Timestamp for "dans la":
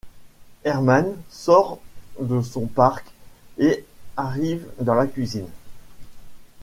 4.79-5.05